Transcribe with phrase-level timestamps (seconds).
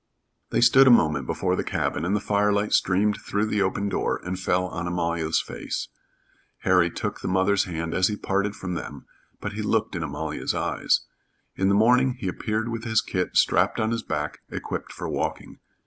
[0.49, 4.19] They stood a moment before the cabin, and the firelight streamed through the open door
[4.25, 5.89] and fell on Amalia's face.
[6.61, 9.05] Harry took the mother's hand as he parted from them,
[9.39, 11.01] but he looked in Amalia's eyes.
[11.55, 15.59] In the morning he appeared with his kit strapped on his back equipped for walking.